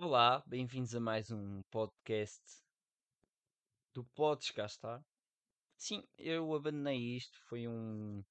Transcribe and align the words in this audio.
Olá, 0.00 0.44
bem-vindos 0.46 0.94
a 0.94 1.00
mais 1.00 1.28
um 1.32 1.60
podcast 1.72 2.40
do 3.92 4.04
Podes 4.04 4.52
Cá 4.52 4.64
Estar. 4.64 5.04
Sim, 5.76 6.06
eu 6.16 6.54
abandonei 6.54 7.16
isto, 7.16 7.36
foi 7.48 7.66
um, 7.66 8.22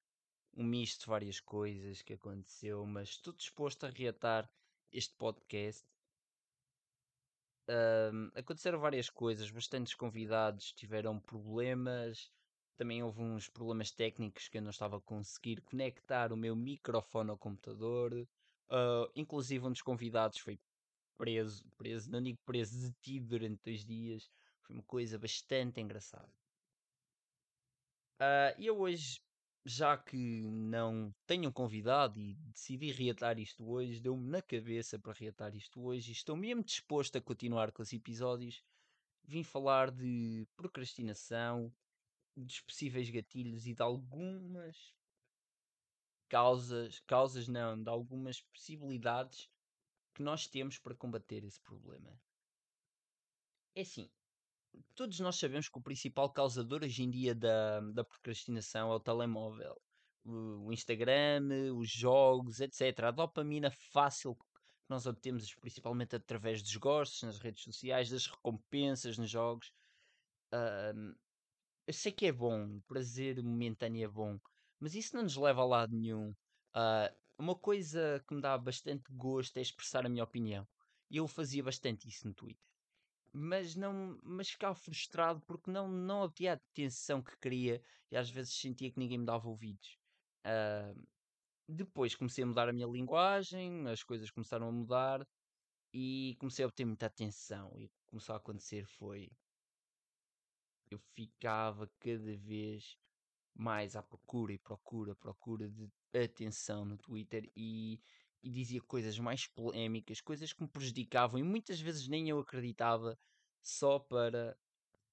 um 0.56 0.64
misto 0.64 1.00
de 1.00 1.08
várias 1.08 1.40
coisas 1.40 2.00
que 2.00 2.14
aconteceu, 2.14 2.86
mas 2.86 3.10
estou 3.10 3.34
disposto 3.34 3.84
a 3.84 3.90
reatar 3.90 4.50
este 4.90 5.14
podcast. 5.16 5.84
Ahm, 7.68 8.30
aconteceram 8.34 8.80
várias 8.80 9.10
coisas, 9.10 9.50
bastantes 9.50 9.94
convidados 9.94 10.72
tiveram 10.72 11.20
problemas, 11.20 12.32
também 12.78 13.02
houve 13.02 13.20
uns 13.20 13.46
problemas 13.46 13.90
técnicos 13.90 14.48
que 14.48 14.56
eu 14.56 14.62
não 14.62 14.70
estava 14.70 14.96
a 14.96 15.02
conseguir 15.02 15.60
conectar 15.60 16.32
o 16.32 16.36
meu 16.36 16.56
microfone 16.56 17.28
ao 17.28 17.36
computador. 17.36 18.26
Ah, 18.70 19.06
inclusive 19.14 19.66
um 19.66 19.70
dos 19.70 19.82
convidados 19.82 20.38
foi 20.38 20.58
preso, 21.18 21.68
preso, 21.76 22.10
não 22.10 22.22
digo 22.22 22.38
preso, 22.46 22.80
detido 22.80 23.26
durante 23.26 23.60
dois 23.64 23.84
dias. 23.84 24.30
Foi 24.62 24.76
uma 24.76 24.84
coisa 24.84 25.18
bastante 25.18 25.80
engraçada. 25.80 26.32
E 28.58 28.66
eu 28.66 28.78
hoje, 28.78 29.20
já 29.64 29.96
que 29.96 30.16
não 30.16 31.14
tenho 31.26 31.52
convidado 31.52 32.18
e 32.18 32.34
decidi 32.52 32.90
reatar 32.90 33.38
isto 33.38 33.68
hoje, 33.68 34.00
deu-me 34.00 34.28
na 34.28 34.40
cabeça 34.40 34.98
para 34.98 35.12
reatar 35.12 35.54
isto 35.54 35.82
hoje 35.82 36.10
e 36.10 36.12
estou 36.12 36.36
mesmo 36.36 36.64
disposto 36.64 37.16
a 37.16 37.20
continuar 37.20 37.70
com 37.72 37.82
os 37.82 37.92
episódios. 37.92 38.62
Vim 39.24 39.42
falar 39.42 39.90
de 39.90 40.46
procrastinação, 40.56 41.72
dos 42.34 42.60
possíveis 42.60 43.10
gatilhos 43.10 43.66
e 43.66 43.74
de 43.74 43.82
algumas 43.82 44.94
causas, 46.28 47.00
causas 47.00 47.48
não, 47.48 47.82
de 47.82 47.88
algumas 47.88 48.40
possibilidades 48.40 49.48
que 50.18 50.22
nós 50.24 50.48
temos 50.48 50.78
para 50.78 50.96
combater 50.96 51.44
esse 51.44 51.60
problema. 51.60 52.12
É 53.72 53.82
assim, 53.82 54.10
todos 54.96 55.20
nós 55.20 55.36
sabemos 55.36 55.68
que 55.68 55.78
o 55.78 55.82
principal 55.82 56.28
causador 56.28 56.82
hoje 56.82 57.04
em 57.04 57.10
dia 57.10 57.36
da, 57.36 57.80
da 57.92 58.02
procrastinação 58.02 58.90
é 58.90 58.96
o 58.96 59.00
telemóvel. 59.00 59.80
O, 60.24 60.72
Instagram, 60.72 61.72
os 61.76 61.88
jogos, 61.88 62.58
etc. 62.60 63.04
A 63.04 63.10
dopamina 63.12 63.70
fácil 63.70 64.34
que 64.34 64.44
nós 64.88 65.06
obtemos, 65.06 65.54
principalmente 65.54 66.16
através 66.16 66.62
dos 66.62 66.76
gostos 66.76 67.22
nas 67.22 67.38
redes 67.38 67.62
sociais, 67.62 68.10
das 68.10 68.26
recompensas 68.26 69.16
nos 69.16 69.30
jogos. 69.30 69.72
Eu 71.86 71.94
sei 71.94 72.10
que 72.10 72.26
é 72.26 72.32
bom, 72.32 72.76
o 72.76 72.82
prazer 72.82 73.40
momentâneo 73.42 74.04
é 74.04 74.08
bom, 74.08 74.38
mas 74.80 74.96
isso 74.96 75.14
não 75.14 75.22
nos 75.22 75.36
leva 75.36 75.62
a 75.62 75.64
lado 75.64 75.96
nenhum. 75.96 76.34
Ah, 76.74 77.10
uma 77.38 77.54
coisa 77.58 78.22
que 78.26 78.34
me 78.34 78.40
dá 78.40 78.56
bastante 78.58 79.04
gosto 79.12 79.56
é 79.56 79.60
expressar 79.62 80.04
a 80.06 80.08
minha 80.08 80.24
opinião. 80.24 80.66
Eu 81.10 81.26
fazia 81.28 81.62
bastante 81.62 82.08
isso 82.08 82.26
no 82.26 82.34
Twitter 82.34 82.68
mas 83.32 83.74
não 83.76 84.18
mas 84.22 84.48
ficava 84.50 84.74
frustrado 84.74 85.40
porque 85.42 85.70
não 85.70 85.88
não 85.88 86.22
obtinha 86.22 86.52
a 86.52 86.54
atenção 86.56 87.22
que 87.22 87.36
queria 87.38 87.82
e 88.10 88.16
às 88.16 88.30
vezes 88.30 88.54
sentia 88.54 88.90
que 88.90 88.98
ninguém 88.98 89.18
me 89.18 89.26
dava 89.26 89.48
ouvidos. 89.48 89.98
Ah, 90.44 90.94
depois 91.68 92.14
comecei 92.14 92.44
a 92.44 92.46
mudar 92.46 92.68
a 92.68 92.72
minha 92.72 92.86
linguagem, 92.86 93.86
as 93.88 94.02
coisas 94.02 94.30
começaram 94.30 94.68
a 94.68 94.72
mudar 94.72 95.26
e 95.92 96.36
comecei 96.40 96.64
a 96.64 96.68
obter 96.68 96.84
muita 96.86 97.06
atenção. 97.06 97.72
E 97.78 97.86
o 97.86 97.88
que 97.88 97.94
começou 98.06 98.34
a 98.34 98.38
acontecer 98.38 98.86
foi 98.86 99.30
eu 100.90 100.98
ficava 100.98 101.86
cada 102.00 102.36
vez 102.36 102.96
mais 103.54 103.96
à 103.96 104.02
procura 104.02 104.52
e 104.52 104.58
procura, 104.58 105.14
procura 105.14 105.68
de 105.68 105.90
atenção 106.14 106.84
no 106.84 106.96
Twitter 106.96 107.50
e, 107.56 108.00
e 108.42 108.50
dizia 108.50 108.80
coisas 108.82 109.18
mais 109.18 109.46
polémicas, 109.46 110.20
coisas 110.20 110.52
que 110.52 110.62
me 110.62 110.68
prejudicavam 110.68 111.38
e 111.38 111.42
muitas 111.42 111.80
vezes 111.80 112.08
nem 112.08 112.28
eu 112.28 112.38
acreditava 112.38 113.18
só 113.62 113.98
para 113.98 114.56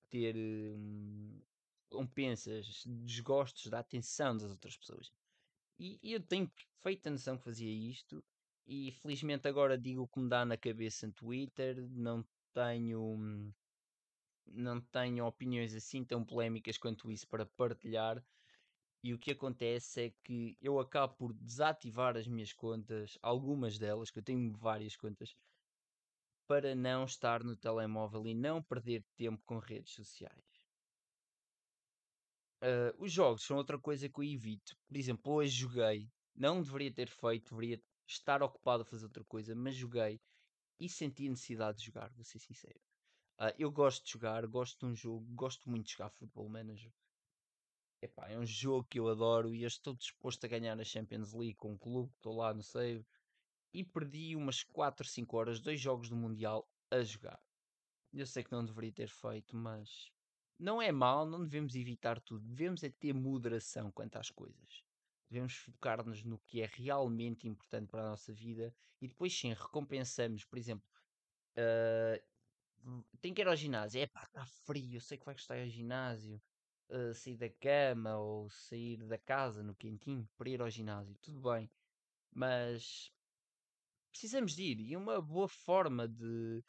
ter 0.09 0.35
hum, 0.35 1.41
recompensas, 1.91 2.83
desgostos 2.85 3.67
da 3.67 3.80
atenção 3.80 4.37
das 4.37 4.52
outras 4.52 4.77
pessoas. 4.77 5.11
E, 5.80 5.99
e 6.02 6.14
eu 6.14 6.21
tenho 6.21 6.49
perfeita 6.49 7.09
noção 7.09 7.37
que 7.37 7.43
fazia 7.43 7.71
isto 7.71 8.23
e 8.65 8.91
felizmente 8.91 9.47
agora 9.47 9.77
digo 9.77 10.03
o 10.03 10.08
que 10.08 10.20
me 10.20 10.30
dá 10.30 10.45
na 10.45 10.58
cabeça 10.58 11.08
no 11.08 11.14
Twitter, 11.14 11.87
não 11.89 12.25
tenho 12.53 13.02
hum, 13.02 13.53
não 14.47 14.81
tenho 14.81 15.25
opiniões 15.25 15.73
assim 15.73 16.03
tão 16.03 16.23
polémicas 16.23 16.77
quanto 16.77 17.11
isso 17.11 17.27
para 17.27 17.45
partilhar. 17.45 18.23
E 19.05 19.14
o 19.14 19.20
que 19.20 19.30
acontece 19.30 20.05
é 20.08 20.10
que 20.23 20.58
eu 20.60 20.80
acabo 20.80 21.14
por 21.14 21.32
desativar 21.32 22.17
as 22.17 22.27
minhas 22.27 22.52
contas, 22.52 23.20
algumas 23.21 23.77
delas, 23.77 24.10
que 24.10 24.17
eu 24.17 24.23
tenho 24.23 24.52
várias 24.58 24.95
contas, 24.95 25.36
para 26.48 26.73
não 26.73 27.05
estar 27.05 27.44
no 27.44 27.55
telemóvel 27.55 28.26
e 28.26 28.33
não 28.33 28.64
perder 28.64 29.05
tempo 29.15 29.44
com 29.45 29.60
redes 29.60 29.94
sociais. 29.94 30.44
Ah, 32.64 32.95
os 32.98 33.11
jogos 33.11 33.44
são 33.44 33.58
outra 33.58 33.77
coisa 33.77 34.10
que 34.10 34.20
eu 34.20 34.23
evito. 34.23 34.76
Por 34.88 34.98
exemplo, 34.98 35.33
hoje 35.33 35.52
joguei, 35.55 36.10
não 36.36 36.64
deveria 36.64 36.92
ter 36.92 37.08
feito, 37.08 37.52
deveria 37.52 37.80
estar 38.08 38.42
ocupado 38.42 38.82
a 38.82 38.86
fazer 38.88 39.05
outra 39.05 39.23
coisa, 39.26 39.54
mas 39.54 39.76
joguei 39.76 40.20
e 40.80 40.89
senti 40.89 41.27
a 41.27 41.30
necessidade 41.30 41.77
de 41.77 41.86
jogar, 41.86 42.11
vou 42.15 42.26
ser 42.26 42.39
sincero. 42.39 42.80
Ah, 43.38 43.54
eu 43.60 43.71
gosto 43.71 44.04
de 44.04 44.14
jogar, 44.14 44.48
gosto 44.48 44.80
de 44.80 44.92
um 44.92 44.95
jogo, 44.95 45.27
gosto 45.36 45.70
muito 45.70 45.86
de 45.86 45.92
jogar 45.92 46.10
Football 46.10 46.49
Manager. 46.49 46.92
Epá, 48.05 48.30
é 48.30 48.38
um 48.38 48.45
jogo 48.45 48.88
que 48.88 48.99
eu 48.99 49.08
adoro 49.10 49.54
e 49.54 49.64
eu 49.64 49.67
estou 49.67 49.95
disposto 49.95 50.45
a 50.45 50.48
ganhar 50.48 50.80
a 50.80 50.83
Champions 50.83 51.33
League 51.33 51.55
com 51.55 51.73
o 51.73 51.80
clube, 51.80 52.11
estou 52.16 52.36
lá 52.36 52.54
no 52.54 52.61
save. 52.61 53.04
E 53.73 53.83
perdi 53.83 54.36
umas 54.36 54.64
4, 54.64 55.05
5 55.08 55.36
horas, 55.36 55.60
dois 55.60 55.82
jogos 55.82 56.10
do 56.10 56.15
Mundial 56.15 56.70
a 56.92 57.02
jogar. 57.02 57.42
Eu 58.14 58.26
sei 58.26 58.44
que 58.44 58.52
não 58.52 58.64
deveria 58.64 58.94
ter 58.94 59.10
feito, 59.10 59.58
mas 59.58 60.11
não 60.58 60.82
é 60.82 60.92
mal, 60.92 61.26
não 61.26 61.44
devemos 61.44 61.76
evitar 61.76 62.21
tudo. 62.21 62.48
Devemos 62.48 62.83
é 62.83 62.89
ter 62.89 63.14
moderação 63.14 63.92
quanto 63.92 64.17
às 64.17 64.30
coisas. 64.30 64.83
Devemos 65.30 65.55
focar-nos 65.55 66.23
no 66.23 66.38
que 66.39 66.61
é 66.61 66.70
realmente 66.71 67.48
importante 67.48 67.89
para 67.89 68.04
a 68.04 68.10
nossa 68.11 68.32
vida 68.32 68.73
e 69.02 69.08
depois 69.08 69.38
sim 69.38 69.52
recompensamos, 69.52 70.45
por 70.45 70.60
exemplo, 70.60 70.88
ah, 71.58 72.21
tem 73.20 73.33
que 73.33 73.42
ir 73.42 73.48
ao 73.48 73.55
ginásio. 73.55 74.02
É 74.02 74.08
pá, 74.08 74.23
está 74.23 74.45
frio, 74.45 74.98
eu 74.98 75.02
sei 75.02 75.17
que 75.17 75.26
vai 75.26 75.33
gostar 75.33 75.60
ao 75.60 75.67
ginásio. 75.67 76.42
Ah, 76.89 77.13
sair 77.13 77.37
da 77.37 77.49
cama 77.49 78.17
ou 78.17 78.49
sair 78.49 78.97
da 79.07 79.17
casa 79.17 79.63
no 79.63 79.75
quentinho 79.75 80.27
para 80.37 80.49
ir 80.49 80.61
ao 80.61 80.69
ginásio, 80.69 81.15
tudo 81.21 81.41
bem, 81.41 81.71
mas 82.31 83.13
precisamos 84.11 84.55
de 84.55 84.63
ir 84.63 84.79
e 84.81 84.95
uma 84.97 85.21
boa 85.21 85.47
forma 85.47 86.07
de, 86.07 86.63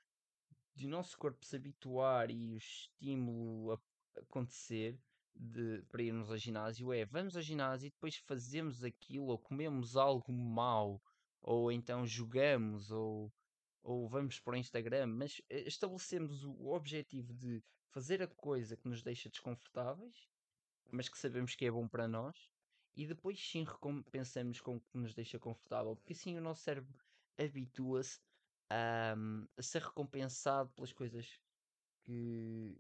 de 0.75 0.87
o 0.87 0.91
nosso 0.91 1.17
corpo 1.19 1.45
se 1.45 1.57
habituar 1.57 2.31
e 2.31 2.51
o 2.53 2.57
estímulo 2.57 3.73
a- 3.73 4.21
acontecer 4.21 5.01
de, 5.35 5.83
para 5.91 6.03
irmos 6.03 6.31
ao 6.31 6.37
ginásio 6.39 6.93
é 6.93 7.05
vamos 7.05 7.37
ao 7.37 7.43
ginásio 7.43 7.87
e 7.89 7.91
depois 7.91 8.17
fazemos 8.17 8.83
aquilo 8.85 9.27
ou 9.27 9.39
comemos 9.39 9.97
algo 9.97 10.33
mau 10.33 11.03
ou 11.41 11.71
então 11.73 12.07
jogamos 12.07 12.91
ou 12.91 13.33
ou 13.87 14.09
vamos 14.09 14.41
para 14.41 14.55
o 14.55 14.57
Instagram, 14.57 15.07
mas 15.07 15.41
eh, 15.49 15.61
estabelecemos 15.61 16.45
o 16.45 16.73
objetivo 16.73 17.33
de 17.33 17.63
fazer 17.89 18.21
a 18.21 18.27
coisa 18.27 18.77
que 18.77 18.89
nos 18.89 19.01
deixa 19.01 19.31
desconfortáveis, 19.31 20.29
mas 20.91 21.09
que 21.09 21.17
sabemos 21.17 21.55
que 21.55 21.67
é 21.67 21.71
bom 21.71 21.87
para 21.87 22.09
nós, 22.09 22.51
e 22.97 23.07
depois 23.07 23.39
sim 23.41 23.63
recompensamos 23.63 24.61
com 24.61 24.77
o 24.77 24.81
que 24.81 24.99
nos 24.99 25.15
deixa 25.15 25.39
confortável, 25.39 25.95
porque 25.95 26.15
assim 26.15 26.37
o 26.37 26.41
nosso 26.41 26.63
cérebro 26.63 26.99
habitua-se 27.39 28.21
a, 28.69 29.15
a 29.57 29.63
ser 29.63 29.83
recompensado 29.83 30.69
pelas 30.71 30.93
coisas 30.93 31.41
que, 32.03 32.77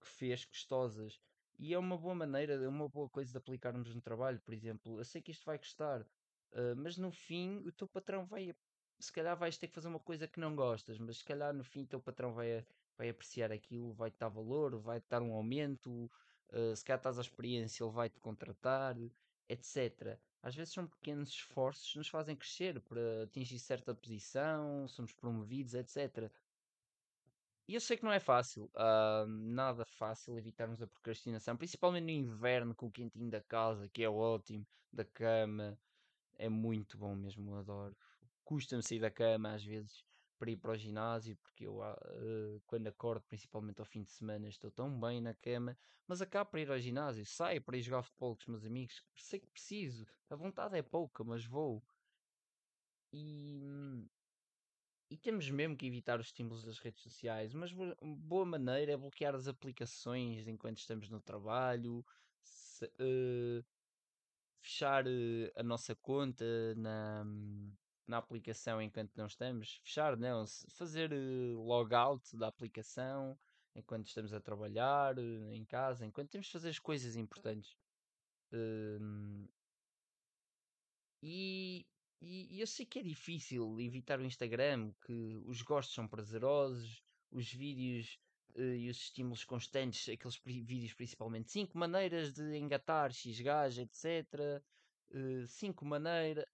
que 0.00 0.06
fez 0.08 0.44
gostosas. 0.44 1.20
E 1.56 1.72
é 1.72 1.78
uma 1.78 1.96
boa 1.96 2.14
maneira, 2.16 2.54
é 2.54 2.68
uma 2.68 2.88
boa 2.88 3.08
coisa 3.08 3.30
de 3.30 3.38
aplicarmos 3.38 3.94
no 3.94 4.00
trabalho, 4.00 4.40
por 4.40 4.54
exemplo. 4.54 4.98
Eu 4.98 5.04
sei 5.04 5.22
que 5.22 5.30
isto 5.30 5.44
vai 5.44 5.58
custar, 5.58 6.04
ah, 6.52 6.74
mas 6.76 6.96
no 6.96 7.10
fim 7.12 7.58
o 7.58 7.72
teu 7.72 7.88
patrão 7.88 8.26
vai, 8.26 8.54
se 9.00 9.12
calhar 9.12 9.36
vais 9.36 9.56
ter 9.58 9.68
que 9.68 9.74
fazer 9.74 9.88
uma 9.88 10.00
coisa 10.00 10.28
que 10.28 10.40
não 10.40 10.54
gostas, 10.56 10.98
mas 10.98 11.18
se 11.18 11.24
calhar 11.24 11.52
no 11.54 11.64
fim 11.64 11.84
teu 11.86 12.00
patrão 12.00 12.32
vai, 12.32 12.66
vai 12.96 13.08
apreciar 13.08 13.52
aquilo, 13.52 13.92
vai-te 13.92 14.18
dar 14.18 14.28
valor, 14.28 14.78
vai-te 14.80 15.06
dar 15.08 15.22
um 15.22 15.32
aumento, 15.32 16.10
ah, 16.50 16.74
se 16.74 16.84
calhar 16.84 16.98
estás 16.98 17.18
à 17.18 17.22
experiência, 17.22 17.84
ele 17.84 17.92
vai-te 17.92 18.20
contratar, 18.20 18.96
etc. 19.48 20.20
Às 20.42 20.54
vezes 20.54 20.72
são 20.74 20.86
pequenos 20.88 21.30
esforços 21.30 21.92
que 21.92 21.98
nos 21.98 22.08
fazem 22.08 22.36
crescer 22.36 22.80
para 22.82 23.24
atingir 23.24 23.58
certa 23.58 23.94
posição, 23.94 24.86
somos 24.88 25.12
promovidos, 25.12 25.74
etc. 25.74 26.32
E 27.68 27.74
eu 27.74 27.80
sei 27.80 27.96
que 27.98 28.04
não 28.04 28.12
é 28.12 28.18
fácil, 28.20 28.70
ah, 28.74 29.26
nada 29.28 29.84
fácil 29.86 30.36
evitarmos 30.38 30.80
a 30.82 30.86
procrastinação, 30.86 31.56
principalmente 31.56 32.04
no 32.04 32.10
inverno 32.10 32.74
com 32.74 32.86
o 32.86 32.90
quentinho 32.92 33.30
da 33.30 33.42
casa, 33.42 33.88
que 33.88 34.02
é 34.02 34.08
ótimo, 34.10 34.66
da 34.92 35.04
cama, 35.04 35.78
é 36.36 36.48
muito 36.48 36.98
bom 36.98 37.14
mesmo, 37.16 37.56
adoro. 37.56 37.96
Custa-me 38.48 38.82
sair 38.82 38.98
da 38.98 39.10
cama 39.10 39.52
às 39.52 39.62
vezes 39.62 40.02
para 40.38 40.50
ir 40.50 40.56
para 40.56 40.72
o 40.72 40.76
ginásio, 40.76 41.36
porque 41.36 41.66
eu 41.66 41.82
ah, 41.82 41.94
quando 42.66 42.86
acordo, 42.86 43.22
principalmente 43.26 43.78
ao 43.80 43.84
fim 43.84 44.02
de 44.02 44.10
semana, 44.10 44.48
estou 44.48 44.70
tão 44.70 44.98
bem 44.98 45.20
na 45.20 45.34
cama, 45.34 45.76
mas 46.06 46.22
acabo 46.22 46.50
para 46.50 46.60
ir 46.62 46.70
ao 46.70 46.78
ginásio, 46.78 47.26
saio 47.26 47.62
para 47.62 47.76
ir 47.76 47.82
jogar 47.82 48.02
futebol 48.02 48.34
com 48.34 48.40
os 48.40 48.46
meus 48.46 48.64
amigos, 48.64 49.04
sei 49.14 49.38
que 49.40 49.46
preciso, 49.50 50.06
a 50.30 50.34
vontade 50.34 50.78
é 50.78 50.82
pouca, 50.82 51.22
mas 51.24 51.44
vou. 51.44 51.84
E, 53.12 53.60
hum, 53.62 54.08
e 55.10 55.16
temos 55.18 55.50
mesmo 55.50 55.76
que 55.76 55.86
evitar 55.86 56.18
os 56.20 56.26
estímulos 56.26 56.64
das 56.64 56.78
redes 56.78 57.02
sociais. 57.02 57.52
Mas 57.54 57.72
bo- 57.72 57.94
boa 58.02 58.44
maneira 58.46 58.92
é 58.92 58.96
bloquear 58.96 59.34
as 59.34 59.48
aplicações 59.48 60.48
enquanto 60.48 60.78
estamos 60.78 61.08
no 61.10 61.20
trabalho, 61.20 62.02
se- 62.42 62.90
eh, 62.98 63.64
fechar 64.62 65.06
eh, 65.06 65.52
a 65.56 65.62
nossa 65.62 65.94
conta 65.96 66.44
na, 66.76 67.24
na 68.08 68.18
aplicação 68.18 68.80
enquanto 68.82 69.14
não 69.16 69.26
estamos. 69.26 69.76
Fechar, 69.84 70.16
não, 70.16 70.46
se- 70.46 70.66
fazer 70.70 71.12
eh, 71.12 71.54
logout 71.54 72.36
da 72.36 72.48
aplicação 72.48 73.38
enquanto 73.74 74.06
estamos 74.08 74.32
a 74.32 74.40
trabalhar, 74.40 75.16
eh, 75.18 75.54
em 75.54 75.64
casa, 75.64 76.04
enquanto 76.06 76.30
temos 76.30 76.46
de 76.46 76.52
fazer 76.52 76.70
as 76.70 76.78
coisas 76.78 77.16
importantes. 77.16 77.76
Hum, 78.52 79.46
e, 81.22 81.86
e, 82.20 82.60
eu 82.60 82.66
sei 82.66 82.86
que 82.86 82.98
é 83.00 83.02
difícil 83.02 83.80
evitar 83.80 84.20
o 84.20 84.24
Instagram, 84.24 84.92
que 85.04 85.36
os 85.46 85.62
gostos 85.62 85.94
são 85.94 86.06
prazerosos, 86.08 87.02
os 87.30 87.52
vídeos 87.52 88.18
eh, 88.56 88.76
e 88.78 88.90
os 88.90 88.96
estímulos 88.98 89.44
constantes, 89.44 90.08
aqueles 90.08 90.36
vídeos 90.44 90.94
principalmente, 90.94 91.50
5 91.50 91.76
maneiras 91.76 92.32
de 92.32 92.56
engatar 92.56 93.12
X 93.12 93.40
gajo, 93.40 93.80
etc. 93.82 94.62
5 95.46 95.84
maneiras 95.84 96.46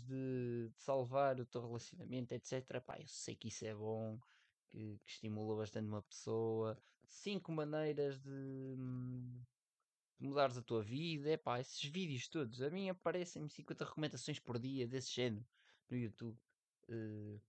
de, 0.00 0.68
de 0.70 0.82
salvar 0.82 1.38
o 1.40 1.46
teu 1.46 1.60
relacionamento, 1.60 2.32
etc. 2.34 2.80
Pá, 2.80 2.98
eu 2.98 3.06
sei 3.06 3.36
que 3.36 3.48
isso 3.48 3.64
é 3.64 3.74
bom, 3.74 4.18
que, 4.70 4.98
que 5.04 5.10
estimula 5.10 5.56
bastante 5.56 5.86
uma 5.86 6.02
pessoa. 6.02 6.78
5 7.06 7.52
maneiras 7.52 8.18
de, 8.20 8.30
hum, 8.30 9.42
de 10.18 10.26
mudares 10.26 10.56
a 10.56 10.62
tua 10.62 10.82
vida. 10.82 11.30
É 11.30 11.36
pá, 11.36 11.60
esses 11.60 11.82
vídeos 11.84 12.28
todos. 12.28 12.62
A 12.62 12.70
mim 12.70 12.88
aparecem-me 12.88 13.48
50 13.50 13.84
recomendações 13.84 14.38
por 14.38 14.58
dia 14.58 14.86
desse 14.86 15.12
género 15.12 15.46
no 15.90 15.96
YouTube. 15.96 16.38
Eh, 16.88 17.40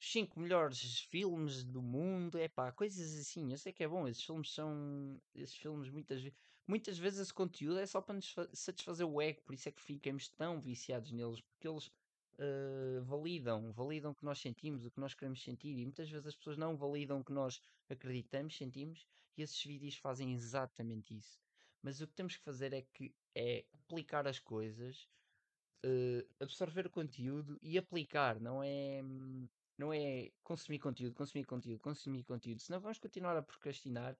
os 0.00 0.12
5 0.12 0.38
melhores 0.38 1.00
filmes 1.00 1.64
do 1.64 1.82
mundo, 1.82 2.38
é 2.38 2.48
pá, 2.48 2.72
coisas 2.72 3.18
assim. 3.18 3.52
Eu 3.52 3.58
sei 3.58 3.72
que 3.72 3.84
é 3.84 3.88
bom, 3.88 4.06
esses 4.06 4.22
filmes 4.22 4.52
são. 4.52 5.20
Esses 5.34 5.56
filmes 5.56 5.88
muitas 5.90 6.20
vezes. 6.22 6.38
Muitas 6.66 6.98
vezes 6.98 7.20
esse 7.20 7.34
conteúdo 7.34 7.78
é 7.78 7.86
só 7.86 8.00
para 8.00 8.14
nos 8.14 8.30
fa- 8.30 8.48
satisfazer 8.52 9.06
o 9.06 9.20
ego, 9.20 9.42
por 9.42 9.54
isso 9.54 9.68
é 9.68 9.72
que 9.72 9.82
ficamos 9.82 10.28
tão 10.30 10.60
viciados 10.60 11.12
neles, 11.12 11.40
porque 11.40 11.68
eles 11.68 11.90
eh, 12.38 13.00
validam, 13.02 13.72
validam 13.72 14.12
o 14.12 14.14
que 14.14 14.24
nós 14.24 14.38
sentimos, 14.40 14.84
o 14.84 14.90
que 14.90 15.00
nós 15.00 15.14
queremos 15.14 15.42
sentir, 15.42 15.76
e 15.78 15.84
muitas 15.84 16.08
vezes 16.10 16.26
as 16.26 16.36
pessoas 16.36 16.56
não 16.56 16.76
validam 16.76 17.20
o 17.20 17.24
que 17.24 17.32
nós 17.32 17.60
acreditamos, 17.88 18.56
sentimos, 18.56 19.06
e 19.36 19.42
esses 19.42 19.62
vídeos 19.62 19.96
fazem 19.96 20.32
exatamente 20.32 21.16
isso. 21.16 21.38
Mas 21.82 22.00
o 22.00 22.08
que 22.08 22.14
temos 22.14 22.36
que 22.36 22.42
fazer 22.44 22.72
é 22.72 22.82
que 22.82 23.14
é 23.34 23.66
aplicar 23.72 24.26
as 24.26 24.38
coisas 24.38 25.08
eh, 25.84 26.26
absorver 26.40 26.86
o 26.86 26.90
conteúdo 26.90 27.58
e 27.62 27.76
aplicar, 27.78 28.40
não 28.40 28.62
é, 28.62 29.02
não 29.78 29.92
é 29.92 30.32
consumir 30.42 30.78
conteúdo, 30.78 31.14
consumir 31.14 31.44
conteúdo, 31.44 31.80
consumir 31.80 32.24
conteúdo, 32.24 32.60
senão 32.60 32.80
vamos 32.80 32.98
continuar 32.98 33.36
a 33.36 33.42
procrastinar 33.42 34.18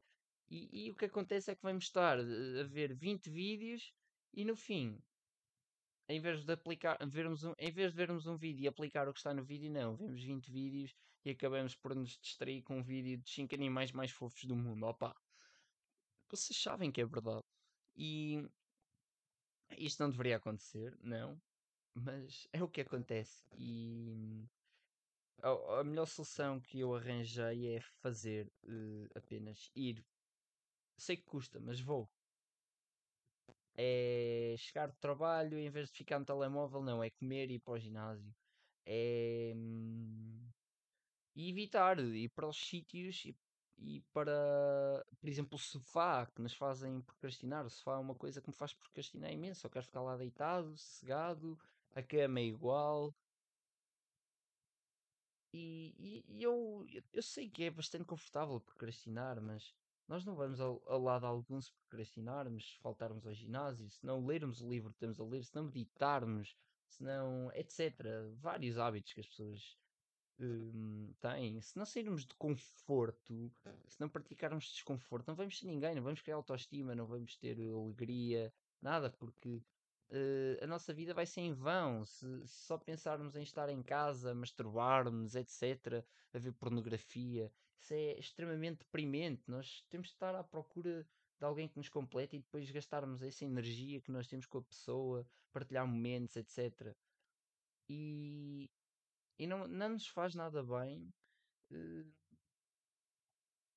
e, 0.51 0.87
e 0.87 0.91
o 0.91 0.95
que 0.95 1.07
acontece 1.07 1.51
é 1.51 1.55
que 1.55 1.63
vamos 1.63 1.85
estar 1.85 2.19
eh, 2.19 2.61
a 2.61 2.65
ver 2.65 2.95
20 2.95 3.31
vídeos 3.31 3.93
e 4.33 4.45
no 4.45 4.57
fim, 4.57 4.99
em 6.09 6.21
vez 6.21 6.45
de 6.45 6.53
aplicar, 6.53 6.99
vermos 7.07 7.45
um, 7.45 7.55
em 7.59 7.71
vez 7.71 7.93
de 7.93 7.97
vermos 7.97 8.27
um 8.27 8.37
vídeo 8.37 8.65
e 8.65 8.69
aplicar 8.69 9.09
o 9.09 9.13
que 9.13 9.19
está 9.19 9.33
no 9.33 9.45
vídeo, 9.45 9.71
não, 9.71 9.97
vemos 9.97 10.23
20 10.23 10.51
vídeos 10.51 10.95
e 11.25 11.31
acabamos 11.31 11.75
por 11.75 11.95
nos 11.95 12.19
distrair 12.19 12.63
com 12.63 12.79
um 12.79 12.83
vídeo 12.83 13.19
de 13.19 13.31
5 13.31 13.55
animais 13.55 13.93
mais 13.93 14.11
fofos 14.11 14.45
do 14.45 14.55
mundo. 14.55 14.85
Opa, 14.85 15.17
vocês 16.29 16.61
sabem 16.61 16.91
que 16.93 17.01
é 17.01 17.07
verdade. 17.07 17.45
E 17.97 18.47
isto 19.79 20.03
não 20.03 20.11
deveria 20.11 20.37
acontecer, 20.37 20.97
não. 21.01 21.41
Mas 21.95 22.49
é 22.53 22.63
o 22.63 22.69
que 22.69 22.81
acontece. 22.81 23.45
E 23.57 24.45
a, 25.43 25.81
a 25.81 25.85
melhor 25.85 26.07
solução 26.07 26.61
que 26.61 26.81
eu 26.81 26.95
arranjei 26.95 27.77
é 27.77 27.81
fazer 27.81 28.53
eh, 28.67 29.09
apenas 29.15 29.71
ir. 29.75 30.05
Sei 30.97 31.17
que 31.17 31.23
custa, 31.25 31.61
mas 31.61 31.81
vou. 31.81 32.11
É 33.77 34.55
chegar 34.59 34.87
do 34.89 34.97
trabalho 34.99 35.59
em 35.59 35.69
vez 35.71 35.91
de 35.91 35.97
ficar 35.99 36.19
no 36.19 36.25
telemóvel, 36.25 36.83
não. 36.83 37.03
É 37.03 37.11
comer 37.11 37.51
e 37.51 37.55
ir 37.55 37.59
para 37.61 37.75
o 37.75 37.79
ginásio. 37.79 38.35
É 38.87 39.53
hum, 39.57 40.49
e 41.37 41.51
evitar 41.51 41.99
ir 42.01 42.31
para 42.31 42.49
os 42.49 42.57
sítios 42.59 43.25
e, 43.27 43.37
e 43.79 44.01
para, 44.13 44.33
por 45.21 45.29
exemplo, 45.29 45.57
o 45.57 45.59
sofá 45.59 46.27
que 46.27 46.43
nos 46.43 46.55
fazem 46.55 47.01
procrastinar. 47.03 47.67
O 47.67 47.71
sofá 47.71 47.95
é 47.95 47.99
uma 47.99 48.15
coisa 48.17 48.41
que 48.43 48.49
me 48.49 48.55
faz 48.57 48.75
procrastinar 48.75 49.33
imenso. 49.33 49.67
Eu 49.67 49.71
quero 49.71 49.87
ficar 49.87 50.03
lá 50.03 50.17
deitado, 50.17 50.77
sossegado, 50.77 51.59
a 51.95 52.03
cama 52.03 52.41
é 52.41 52.45
igual. 52.45 53.15
E, 55.53 55.95
e- 55.99 56.25
e 56.39 56.43
eu, 56.43 56.85
eu 57.13 57.23
sei 57.23 57.49
que 57.49 57.65
é 57.65 57.71
bastante 57.71 58.05
confortável 58.05 58.61
procrastinar, 58.61 59.41
mas 59.41 59.75
nós 60.09 60.25
não 60.25 60.35
vamos 60.35 60.61
ao, 60.61 60.83
ao 60.87 61.01
lado 61.01 61.27
algum 61.27 61.61
se 61.61 61.73
procrastinarmos, 61.73 62.73
se 62.73 62.79
faltarmos 62.79 63.27
ao 63.27 63.35
ginásio, 63.35 63.89
se 63.89 64.05
não 64.05 64.25
lermos 64.25 64.61
o 64.61 64.69
livro 64.69 64.93
que 64.93 64.99
temos 64.99 65.19
a 65.21 65.25
ler, 65.25 65.45
se 65.45 65.55
não 65.55 65.65
meditarmos, 65.65 66.57
se 66.89 67.03
não, 67.03 67.51
etc. 67.53 67.93
Vários 68.37 68.79
hábitos 68.79 69.13
que 69.13 69.21
as 69.21 69.27
pessoas 69.27 69.77
hum, 70.39 71.13
têm. 71.21 71.61
Se 71.61 71.77
não 71.77 71.87
sairmos 71.87 72.27
de 72.27 72.35
conforto, 72.35 73.51
se 73.87 74.01
não 74.01 74.09
praticarmos 74.09 74.65
desconforto, 74.67 75.29
não 75.29 75.35
vamos 75.35 75.59
ser 75.59 75.67
ninguém, 75.67 75.95
não 75.95 76.03
vamos 76.03 76.21
criar 76.21 76.37
autoestima, 76.37 76.95
não 76.95 77.07
vamos 77.07 77.37
ter 77.37 77.59
alegria, 77.61 78.53
nada, 78.81 79.11
porque 79.11 79.63
eh, 80.11 80.59
a 80.63 80.67
nossa 80.67 80.93
vida 80.93 81.15
vai 81.15 81.27
ser 81.27 81.41
em 81.41 81.53
vão 81.53 82.05
se, 82.05 82.47
se 82.47 82.67
só 82.67 82.79
pensarmos 82.79 83.37
em 83.37 83.43
estar 83.43 83.69
em 83.69 83.83
casa, 83.83 84.35
masturbarmos, 84.35 85.35
etc., 85.35 86.05
a 86.33 86.39
ver 86.39 86.53
pornografia. 86.53 87.51
Isso 87.85 87.93
é 87.93 88.19
extremamente 88.19 88.79
deprimente. 88.79 89.45
Nós 89.47 89.83
temos 89.91 90.09
de 90.09 90.15
estar 90.15 90.35
à 90.35 90.43
procura 90.43 91.07
de 91.39 91.45
alguém 91.45 91.69
que 91.69 91.77
nos 91.77 91.91
complete 91.91 92.37
e 92.37 92.41
depois 92.41 92.71
gastarmos 92.71 93.23
essa 93.23 93.45
energia 93.45 94.01
que 94.01 94.11
nós 94.11 94.27
temos 94.27 94.47
com 94.47 94.57
a 94.59 94.65
pessoa, 94.65 95.29
partilhar 95.53 95.87
momentos, 95.87 96.35
etc. 96.37 96.97
E, 97.87 98.71
e 99.39 99.47
não, 99.47 99.69
não 99.69 99.91
nos 99.91 100.07
faz 100.07 100.35
nada 100.35 100.63
bem 100.65 101.13
eh, 101.71 102.07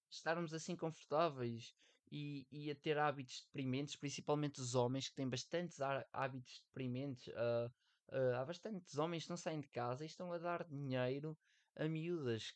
estarmos 0.09 0.53
assim 0.53 0.77
confortáveis 0.77 1.73
e, 2.09 2.47
e 2.49 2.71
a 2.71 2.75
ter 2.75 2.97
hábitos 2.97 3.43
deprimentes, 3.43 3.97
principalmente 3.97 4.61
os 4.61 4.73
homens 4.73 5.09
que 5.09 5.15
têm 5.15 5.29
bastantes 5.29 5.81
há- 5.81 6.07
hábitos 6.13 6.61
deprimentes. 6.67 7.27
ah, 7.35 7.69
ah, 8.09 8.39
há 8.41 8.45
bastantes 8.45 8.97
homens 8.97 9.23
que 9.25 9.29
não 9.31 9.37
saem 9.37 9.59
de 9.59 9.67
casa 9.67 10.03
e 10.03 10.07
estão 10.07 10.31
a 10.31 10.37
dar 10.37 10.63
dinheiro 10.65 11.37
a 11.75 11.89
miúdas 11.89 12.53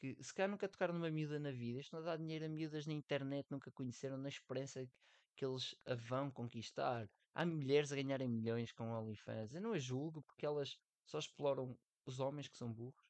que 0.00 0.16
se 0.22 0.32
calhar 0.32 0.50
nunca 0.50 0.68
tocaram 0.68 0.94
numa 0.94 1.10
miúda 1.10 1.38
na 1.38 1.50
vida, 1.50 1.78
estão 1.78 2.00
a 2.00 2.02
dar 2.02 2.16
dinheiro 2.16 2.46
a 2.46 2.48
miúdas 2.48 2.86
na 2.86 2.94
internet, 2.94 3.46
nunca 3.50 3.70
conheceram, 3.70 4.16
na 4.16 4.28
esperança 4.30 4.84
que, 4.86 4.92
que 5.36 5.44
eles 5.44 5.74
a 5.86 5.94
vão 5.94 6.30
conquistar. 6.30 7.08
Há 7.34 7.44
mulheres 7.44 7.92
a 7.92 7.96
ganharem 7.96 8.28
milhões 8.28 8.72
com 8.72 8.90
OnlyFans. 8.90 9.54
Eu 9.54 9.60
não 9.60 9.72
as 9.72 9.82
julgo 9.82 10.22
porque 10.22 10.46
elas 10.46 10.78
só 11.04 11.18
exploram 11.18 11.78
os 12.06 12.18
homens 12.18 12.48
que 12.48 12.56
são 12.56 12.72
burros. 12.72 13.04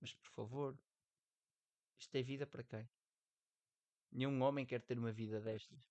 Mas 0.00 0.14
por 0.14 0.30
favor, 0.30 0.78
isto 1.98 2.14
é 2.14 2.22
vida 2.22 2.46
para 2.46 2.62
quem? 2.62 2.88
Nenhum 4.10 4.42
homem 4.42 4.64
quer 4.64 4.80
ter 4.80 4.98
uma 4.98 5.12
vida 5.12 5.40
destas. 5.40 5.90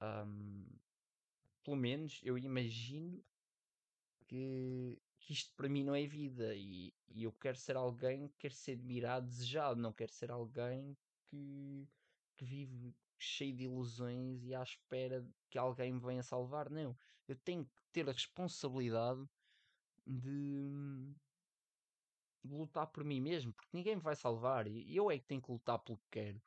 Ahm, 0.00 0.66
pelo 1.64 1.76
menos 1.76 2.20
eu 2.22 2.38
imagino 2.38 3.24
que, 4.26 4.98
que 5.26 5.32
isto 5.32 5.52
para 5.56 5.68
mim 5.68 5.82
não 5.82 5.94
é 5.94 6.06
vida 6.06 6.54
e, 6.54 6.94
e 7.08 7.24
eu 7.24 7.32
quero 7.32 7.58
ser 7.58 7.76
alguém 7.76 8.28
que 8.28 8.36
quer 8.38 8.52
ser 8.52 8.74
admirado, 8.74 9.26
desejado, 9.26 9.80
não 9.80 9.92
quero 9.92 10.12
ser 10.12 10.30
alguém 10.30 10.96
que, 11.26 11.88
que 12.36 12.44
vive 12.44 12.94
cheio 13.18 13.52
de 13.56 13.64
ilusões 13.64 14.44
e 14.44 14.54
à 14.54 14.62
espera 14.62 15.26
que 15.50 15.58
alguém 15.58 15.92
me 15.92 15.98
venha 15.98 16.22
salvar. 16.22 16.70
Não, 16.70 16.96
eu 17.26 17.34
tenho 17.34 17.64
que 17.64 17.82
ter 17.92 18.08
a 18.08 18.12
responsabilidade 18.12 19.28
de, 20.06 20.70
de 22.44 22.54
lutar 22.54 22.86
por 22.86 23.02
mim 23.02 23.20
mesmo, 23.20 23.52
porque 23.52 23.76
ninguém 23.76 23.96
me 23.96 24.02
vai 24.02 24.14
salvar 24.14 24.68
e 24.68 24.94
eu 24.94 25.10
é 25.10 25.18
que 25.18 25.26
tenho 25.26 25.42
que 25.42 25.50
lutar 25.50 25.80
pelo 25.80 25.98
que 25.98 26.08
quero. 26.08 26.40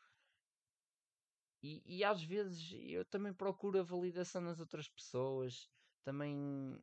E, 1.61 1.83
e 1.97 2.03
às 2.05 2.23
vezes 2.23 2.73
eu 2.87 3.03
também 3.03 3.33
procuro 3.33 3.77
a 3.77 3.83
validação 3.83 4.41
nas 4.41 4.61
outras 4.61 4.87
pessoas, 4.87 5.69
também 6.01 6.81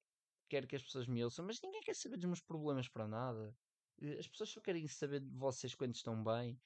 quero 0.48 0.66
que 0.66 0.76
as 0.76 0.82
pessoas 0.82 1.06
me 1.06 1.22
ouçam, 1.24 1.44
mas 1.44 1.60
ninguém 1.62 1.80
quer 1.82 1.94
saber 1.94 2.16
dos 2.16 2.26
meus 2.26 2.40
problemas 2.40 2.88
para 2.88 3.06
nada. 3.08 3.56
Eh, 4.00 4.18
As 4.18 4.28
pessoas 4.28 4.50
só 4.50 4.60
querem 4.60 4.86
saber 4.88 5.20
de 5.20 5.30
vocês 5.36 5.74
quando 5.74 5.94
estão 5.94 6.22
bem, 6.22 6.60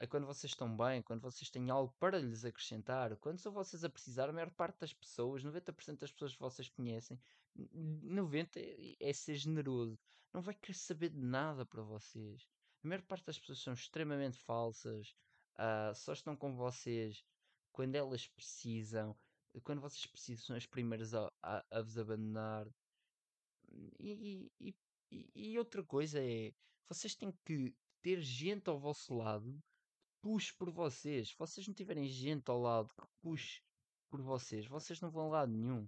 a 0.00 0.06
quando 0.06 0.26
vocês 0.26 0.50
estão 0.52 0.74
bem, 0.76 1.02
quando 1.02 1.20
vocês 1.22 1.50
têm 1.50 1.70
algo 1.70 1.94
para 1.98 2.18
lhes 2.18 2.44
acrescentar. 2.44 3.16
Quando 3.18 3.38
são 3.38 3.52
vocês 3.52 3.84
a 3.84 3.90
precisar, 3.90 4.28
a 4.28 4.32
maior 4.32 4.50
parte 4.50 4.78
das 4.80 4.92
pessoas, 4.94 5.42
90% 5.44 6.00
das 6.00 6.12
pessoas 6.12 6.32
que 6.34 6.40
vocês 6.40 6.68
conhecem, 6.70 7.20
n- 7.56 8.00
90% 8.02 8.96
é 9.00 9.12
ser 9.12 9.34
generoso, 9.36 9.98
não 10.32 10.40
vai 10.42 10.54
querer 10.54 10.74
saber 10.74 11.10
de 11.10 11.18
nada 11.20 11.64
para 11.66 11.82
vocês. 11.82 12.46
A 12.82 12.88
maior 12.88 13.02
parte 13.02 13.26
das 13.26 13.38
pessoas 13.38 13.60
são 13.62 13.72
extremamente 13.74 14.38
falsas, 14.38 15.14
ah, 15.56 15.92
só 15.94 16.12
estão 16.14 16.36
com 16.36 16.54
vocês 16.56 17.22
quando 17.72 17.94
elas 17.94 18.26
precisam, 18.26 19.16
quando 19.64 19.80
vocês 19.80 20.06
precisam, 20.06 20.44
são 20.46 20.56
as 20.56 20.66
primeiras 20.66 21.14
a, 21.14 21.30
a, 21.42 21.64
a 21.70 21.82
vos 21.82 21.98
abandonar. 21.98 22.66
E, 23.70 24.50
e, 24.60 25.26
e, 25.34 25.58
outra 25.58 25.82
coisa 25.82 26.20
é, 26.20 26.52
Vocês 26.88 27.14
têm 27.14 27.32
que 27.44 27.74
ter 28.02 28.20
gente 28.20 28.68
ao 28.68 28.78
vosso 28.78 29.14
lado, 29.14 29.62
puxe 30.20 30.52
por 30.54 30.70
vocês. 30.70 31.28
Se 31.28 31.36
vocês 31.38 31.66
não 31.66 31.74
tiverem 31.74 32.06
gente 32.06 32.50
ao 32.50 32.60
lado 32.60 32.94
que 32.94 33.06
puxe 33.20 33.62
por 34.08 34.20
vocês, 34.20 34.66
vocês 34.66 35.00
não 35.00 35.10
vão 35.10 35.26
a 35.26 35.40
lado 35.40 35.52
nenhum. 35.52 35.86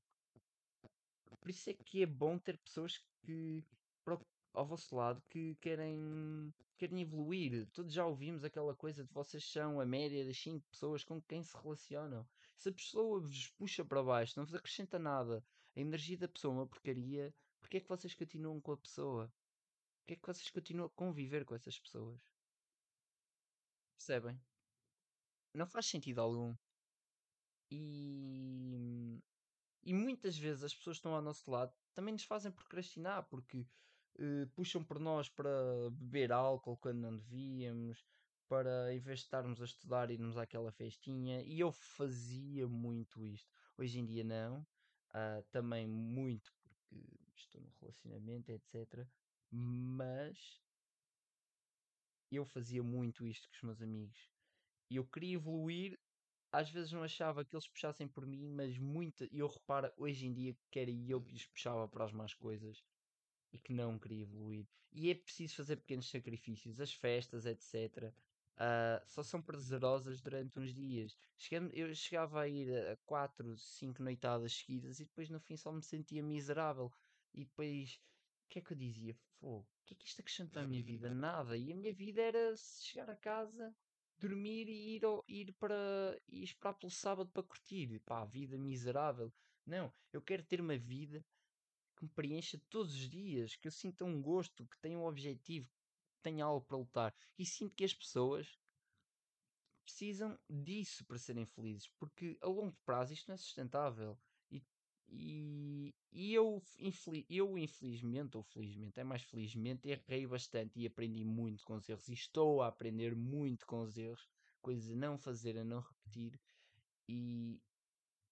Por 1.40 1.50
isso 1.50 1.70
é 1.70 1.74
que 1.74 2.02
é 2.02 2.06
bom 2.06 2.38
ter 2.38 2.58
pessoas 2.58 3.02
que 3.24 3.64
ao 4.54 4.66
vosso 4.66 4.94
lado 4.94 5.22
que 5.28 5.54
querem, 5.56 6.52
querem 6.76 7.00
evoluir. 7.00 7.66
Todos 7.72 7.92
já 7.92 8.04
ouvimos 8.06 8.44
aquela 8.44 8.74
coisa 8.74 9.04
de 9.04 9.12
vocês 9.12 9.44
são 9.44 9.80
a 9.80 9.86
média 9.86 10.24
das 10.24 10.36
5 10.38 10.64
pessoas 10.70 11.04
com 11.04 11.20
quem 11.22 11.42
se 11.42 11.56
relacionam. 11.56 12.26
Se 12.56 12.68
a 12.68 12.72
pessoa 12.72 13.20
vos 13.20 13.48
puxa 13.58 13.84
para 13.84 14.02
baixo, 14.02 14.34
não 14.36 14.44
vos 14.44 14.54
acrescenta 14.54 14.98
nada, 14.98 15.44
a 15.74 15.80
energia 15.80 16.18
da 16.18 16.28
pessoa 16.28 16.52
é 16.52 16.56
uma 16.58 16.66
porcaria, 16.66 17.34
porque 17.72 17.78
é 17.78 17.80
que 17.80 17.88
vocês 17.88 18.14
continuam 18.14 18.60
com 18.60 18.72
a 18.72 18.76
pessoa? 18.76 19.32
Porque 20.00 20.12
é 20.12 20.16
que 20.16 20.26
vocês 20.26 20.50
continuam 20.50 20.88
a 20.88 20.90
conviver 20.90 21.42
com 21.46 21.54
essas 21.54 21.78
pessoas? 21.78 22.20
Percebem? 23.96 24.38
Não 25.54 25.66
faz 25.66 25.86
sentido 25.86 26.20
algum. 26.20 26.54
E, 27.70 29.18
e 29.82 29.94
muitas 29.94 30.36
vezes 30.36 30.64
as 30.64 30.74
pessoas 30.74 30.96
que 30.96 30.98
estão 30.98 31.14
ao 31.14 31.22
nosso 31.22 31.50
lado 31.50 31.72
também 31.94 32.12
nos 32.12 32.24
fazem 32.24 32.52
procrastinar, 32.52 33.22
porque 33.30 33.66
eh, 34.18 34.46
puxam 34.54 34.84
por 34.84 34.98
nós 34.98 35.30
para 35.30 35.48
beber 35.92 36.30
álcool 36.30 36.76
quando 36.76 36.98
não 36.98 37.16
devíamos, 37.16 38.04
para 38.48 38.92
em 38.92 38.98
vez 38.98 39.20
de 39.20 39.24
estarmos 39.24 39.62
a 39.62 39.64
estudar 39.64 40.10
irmos 40.10 40.36
àquela 40.36 40.70
festinha. 40.72 41.40
E 41.40 41.58
eu 41.60 41.72
fazia 41.72 42.68
muito 42.68 43.24
isto. 43.24 43.50
Hoje 43.78 43.98
em 43.98 44.04
dia 44.04 44.24
não. 44.24 44.66
Ah, 45.14 45.42
também 45.50 45.86
muito 45.86 46.52
porque 46.52 47.21
estou 47.44 47.60
no 47.60 47.72
relacionamento, 47.80 48.50
etc. 48.50 49.08
Mas 49.50 50.62
eu 52.30 52.44
fazia 52.44 52.82
muito 52.82 53.26
isto 53.26 53.48
com 53.48 53.54
os 53.54 53.62
meus 53.62 53.82
amigos. 53.82 54.30
E 54.90 54.96
eu 54.96 55.06
queria 55.06 55.34
evoluir, 55.34 55.98
às 56.52 56.70
vezes 56.70 56.92
não 56.92 57.02
achava 57.02 57.44
que 57.44 57.54
eles 57.56 57.68
puxassem 57.68 58.08
por 58.08 58.26
mim, 58.26 58.48
mas 58.48 58.78
muita, 58.78 59.28
eu 59.32 59.46
reparo 59.48 59.92
hoje 59.96 60.26
em 60.26 60.32
dia 60.34 60.56
que 60.70 60.78
era 60.80 60.90
eu 60.90 61.22
que 61.22 61.32
lhes 61.32 61.46
puxava 61.46 61.88
para 61.88 62.04
as 62.04 62.12
más 62.12 62.34
coisas 62.34 62.84
e 63.52 63.58
que 63.58 63.72
não 63.72 63.98
queria 63.98 64.22
evoluir. 64.22 64.66
E 64.92 65.10
é 65.10 65.14
preciso 65.14 65.56
fazer 65.56 65.76
pequenos 65.76 66.08
sacrifícios. 66.10 66.80
As 66.80 66.92
festas, 66.92 67.46
etc. 67.46 68.14
ah, 68.56 69.02
só 69.06 69.22
são 69.22 69.42
prazerosas 69.42 70.20
durante 70.20 70.58
uns 70.58 70.74
dias. 70.74 71.16
Chegando- 71.38 71.72
eu 71.74 71.94
chegava 71.94 72.42
a 72.42 72.48
ir 72.48 72.72
a 72.88 72.96
4, 73.06 73.56
5 73.58 74.02
noitadas 74.02 74.52
seguidas 74.54 75.00
e 75.00 75.04
depois 75.04 75.30
no 75.30 75.40
fim 75.40 75.56
só 75.56 75.72
me 75.72 75.82
sentia 75.82 76.22
miserável. 76.22 76.92
E 77.34 77.44
depois, 77.44 77.94
o 78.46 78.48
que 78.48 78.58
é 78.58 78.62
que 78.62 78.72
eu 78.72 78.76
dizia? 78.76 79.14
Fogo, 79.40 79.60
o 79.62 79.84
que 79.86 79.94
é 79.94 79.96
que 79.96 80.06
isto 80.06 80.20
acrescenta 80.20 80.60
à 80.60 80.66
minha 80.66 80.82
vida? 80.82 81.10
Nada. 81.14 81.56
E 81.56 81.72
a 81.72 81.76
minha 81.76 81.92
vida 81.94 82.20
era 82.22 82.54
chegar 82.56 83.10
a 83.10 83.16
casa, 83.16 83.74
dormir 84.18 84.68
e 84.68 84.96
ir, 84.96 85.04
ao- 85.04 85.24
ir 85.28 85.52
para 85.54 86.20
e 86.28 86.42
esperar 86.42 86.74
pelo 86.74 86.90
sábado 86.90 87.30
para 87.30 87.42
curtir. 87.42 88.00
Pá, 88.00 88.24
vida 88.24 88.58
miserável. 88.58 89.32
Não, 89.66 89.92
eu 90.12 90.22
quero 90.22 90.44
ter 90.44 90.60
uma 90.60 90.76
vida 90.76 91.24
que 91.96 92.04
me 92.04 92.10
preencha 92.10 92.60
todos 92.68 92.94
os 92.94 93.08
dias, 93.08 93.56
que 93.56 93.68
eu 93.68 93.72
sinta 93.72 94.04
um 94.04 94.20
gosto, 94.20 94.66
que 94.66 94.78
tenha 94.80 94.98
um 94.98 95.04
objetivo, 95.06 95.68
que 96.14 96.22
tenha 96.22 96.44
algo 96.44 96.66
para 96.66 96.76
lutar. 96.76 97.14
E 97.38 97.46
sinto 97.46 97.74
que 97.74 97.84
as 97.84 97.94
pessoas 97.94 98.58
precisam 99.84 100.38
disso 100.48 101.04
para 101.06 101.18
serem 101.18 101.46
felizes, 101.46 101.88
porque 101.98 102.38
a 102.40 102.46
longo 102.48 102.76
prazo 102.84 103.12
isto 103.12 103.28
não 103.28 103.34
é 103.34 103.38
sustentável. 103.38 104.18
E, 105.14 105.94
e, 106.10 106.32
eu, 106.32 106.62
eu, 107.28 107.58
infelizmente, 107.58 108.36
ou 108.36 108.42
felizmente, 108.42 108.98
é 108.98 109.04
mais 109.04 109.22
felizmente, 109.22 109.88
errei 109.88 110.26
bastante 110.26 110.80
e 110.80 110.86
aprendi 110.86 111.22
muito 111.22 111.64
com 111.64 111.74
os 111.74 111.86
erros. 111.86 112.08
E 112.08 112.14
estou 112.14 112.62
a 112.62 112.68
aprender 112.68 113.14
muito 113.14 113.66
com 113.66 113.82
os 113.82 113.98
erros, 113.98 114.26
coisas 114.62 114.90
a 114.90 114.96
não 114.96 115.18
fazer, 115.18 115.58
a 115.58 115.64
não 115.64 115.80
repetir. 115.80 116.40
E, 117.06 117.60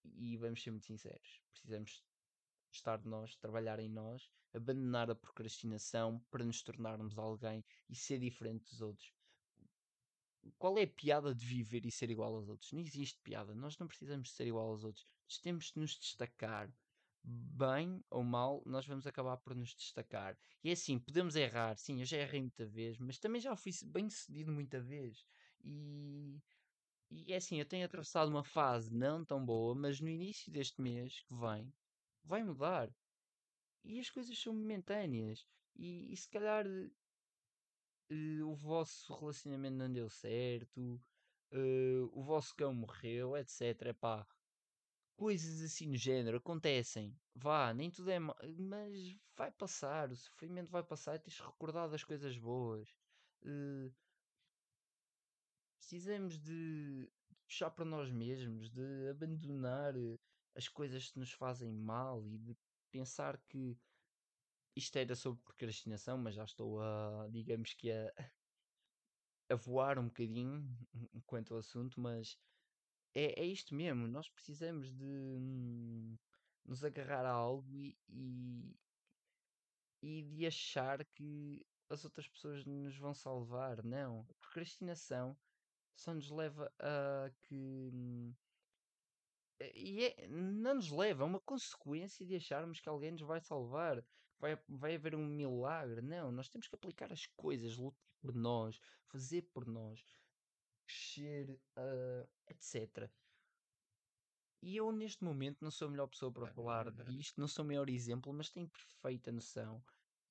e 0.04 0.36
vamos 0.38 0.62
ser 0.62 0.70
muito 0.70 0.86
sinceros, 0.86 1.42
precisamos 1.50 2.02
estar 2.72 2.96
de 2.96 3.08
nós, 3.08 3.36
trabalhar 3.36 3.78
em 3.78 3.88
nós, 3.88 4.30
abandonar 4.54 5.10
a 5.10 5.14
procrastinação 5.14 6.18
para 6.30 6.44
nos 6.44 6.62
tornarmos 6.62 7.18
alguém 7.18 7.62
e 7.90 7.94
ser 7.94 8.18
diferente 8.18 8.64
dos 8.70 8.80
outros. 8.80 9.12
Qual 10.56 10.78
é 10.78 10.84
a 10.84 10.88
piada 10.88 11.34
de 11.34 11.44
viver 11.44 11.84
e 11.84 11.90
ser 11.90 12.10
igual 12.10 12.34
aos 12.34 12.48
outros? 12.48 12.72
Não 12.72 12.80
existe 12.80 13.20
piada. 13.20 13.54
Nós 13.54 13.76
não 13.76 13.86
precisamos 13.86 14.32
ser 14.32 14.46
igual 14.46 14.68
aos 14.68 14.82
outros. 14.82 15.06
Temos 15.38 15.72
de 15.72 15.78
nos 15.80 15.96
destacar. 15.98 16.72
Bem 17.22 18.02
ou 18.10 18.22
mal, 18.24 18.62
nós 18.66 18.86
vamos 18.86 19.06
acabar 19.06 19.36
por 19.36 19.54
nos 19.54 19.74
destacar. 19.74 20.38
E 20.64 20.70
é 20.70 20.72
assim, 20.72 20.98
podemos 20.98 21.36
errar. 21.36 21.76
Sim, 21.76 22.00
eu 22.00 22.06
já 22.06 22.16
errei 22.18 22.40
muita 22.40 22.66
vez, 22.66 22.98
mas 22.98 23.18
também 23.18 23.40
já 23.40 23.54
fui 23.56 23.72
bem 23.86 24.08
sucedido 24.08 24.50
muita 24.52 24.80
vez. 24.80 25.26
E, 25.62 26.40
e 27.10 27.32
é 27.32 27.36
assim, 27.36 27.58
eu 27.58 27.66
tenho 27.66 27.84
atravessado 27.84 28.30
uma 28.30 28.44
fase 28.44 28.92
não 28.94 29.24
tão 29.24 29.44
boa, 29.44 29.74
mas 29.74 30.00
no 30.00 30.08
início 30.08 30.50
deste 30.52 30.80
mês 30.80 31.20
que 31.20 31.34
vem, 31.34 31.72
vai 32.24 32.42
mudar. 32.42 32.90
E 33.84 34.00
as 34.00 34.10
coisas 34.10 34.38
são 34.38 34.54
momentâneas. 34.54 35.46
E, 35.76 36.12
e 36.12 36.16
se 36.16 36.28
calhar 36.28 36.66
eh, 38.10 38.42
o 38.44 38.54
vosso 38.54 39.14
relacionamento 39.14 39.76
não 39.76 39.92
deu 39.92 40.08
certo, 40.10 41.00
eh, 41.52 42.00
o 42.12 42.22
vosso 42.22 42.54
cão 42.56 42.74
morreu, 42.74 43.36
etc. 43.36 43.88
Epá, 43.90 44.26
coisas 45.20 45.60
assim 45.62 45.86
no 45.86 45.96
género 45.98 46.38
acontecem. 46.38 47.20
Vá, 47.34 47.74
nem 47.74 47.90
tudo 47.90 48.10
é 48.10 48.18
ma- 48.18 48.34
mas 48.58 49.18
vai 49.36 49.52
passar, 49.52 50.10
o 50.10 50.16
sofrimento 50.16 50.70
vai 50.70 50.82
passar 50.82 51.18
tens 51.20 51.34
de 51.36 51.42
recordar 51.42 51.90
das 51.90 52.02
coisas 52.04 52.38
boas. 52.38 52.88
Eh, 53.44 53.92
precisamos 55.78 56.38
de 56.40 57.12
puxar 57.46 57.70
para 57.70 57.84
nós 57.84 58.10
mesmos, 58.10 58.70
de 58.70 59.10
abandonar 59.10 59.94
eh, 59.96 60.18
as 60.54 60.68
coisas 60.68 61.10
que 61.10 61.18
nos 61.18 61.32
fazem 61.32 61.70
mal 61.72 62.26
e 62.26 62.38
de 62.38 62.56
pensar 62.90 63.38
que 63.46 63.78
isto 64.76 64.96
era 64.96 65.14
sobre 65.14 65.42
procrastinação, 65.42 66.16
mas 66.18 66.34
já 66.34 66.44
estou 66.44 66.80
a, 66.80 67.28
digamos 67.30 67.74
que 67.74 67.90
a, 67.92 68.12
a 69.50 69.54
voar 69.54 69.98
um 69.98 70.06
bocadinho 70.06 70.66
quanto 71.26 71.52
ao 71.54 71.60
assunto, 71.60 72.00
mas 72.00 72.38
é, 73.14 73.40
é 73.42 73.44
isto 73.44 73.74
mesmo. 73.74 74.06
Nós 74.08 74.28
precisamos 74.30 74.92
de 74.92 75.04
hum, 75.04 76.18
nos 76.64 76.84
agarrar 76.84 77.24
a 77.26 77.32
algo 77.32 77.76
e, 77.76 77.98
e, 78.08 78.76
e 80.02 80.22
de 80.22 80.46
achar 80.46 81.04
que 81.04 81.66
as 81.88 82.04
outras 82.04 82.28
pessoas 82.28 82.64
nos 82.64 82.96
vão 82.98 83.14
salvar. 83.14 83.82
Não. 83.84 84.26
A 84.30 84.34
procrastinação 84.34 85.38
só 85.96 86.14
nos 86.14 86.30
leva 86.30 86.72
a 86.80 87.30
que. 87.42 87.90
hum, 87.92 88.34
E 89.74 90.04
é, 90.06 90.26
não 90.28 90.74
nos 90.76 90.90
leva, 90.90 91.22
é 91.22 91.26
uma 91.26 91.40
consequência 91.40 92.24
de 92.26 92.34
acharmos 92.36 92.80
que 92.80 92.88
alguém 92.88 93.12
nos 93.12 93.20
vai 93.22 93.40
salvar, 93.40 94.02
vai, 94.38 94.56
vai 94.68 94.94
haver 94.96 95.14
um 95.14 95.26
milagre. 95.26 96.00
Não, 96.02 96.32
nós 96.32 96.48
temos 96.48 96.66
que 96.68 96.74
aplicar 96.74 97.12
as 97.12 97.26
coisas, 97.26 97.76
lutar 97.76 98.00
por 98.20 98.34
nós, 98.34 98.78
fazer 99.06 99.42
por 99.52 99.66
nós, 99.66 100.02
crescer, 100.90 101.58
ah, 101.76 102.26
etc. 102.48 103.08
E 104.62 104.76
eu, 104.76 104.92
neste 104.92 105.24
momento, 105.24 105.62
não 105.62 105.70
sou 105.70 105.88
a 105.88 105.90
melhor 105.90 106.06
pessoa 106.08 106.30
para 106.30 106.46
falar 106.46 106.90
disto, 106.90 107.40
não 107.40 107.48
sou 107.48 107.64
o 107.64 107.68
maior 107.68 107.88
exemplo, 107.88 108.32
mas 108.32 108.50
tenho 108.50 108.68
perfeita 108.68 109.32
noção. 109.32 109.82